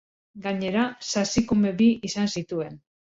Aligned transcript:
Gainera 0.45 0.85
sasikume 1.09 1.75
bi 1.83 1.91
izan 2.11 2.33
zituen. 2.39 2.81